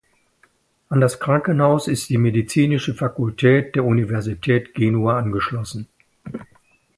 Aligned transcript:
An 0.89 0.99
das 0.99 1.19
Krankenhaus 1.19 1.87
ist 1.87 2.09
die 2.09 2.17
Medizinische 2.17 2.95
Fakultät 2.95 3.75
der 3.75 3.83
Universität 3.85 4.73
Genua 4.73 5.19
angeschlossen. 5.19 5.87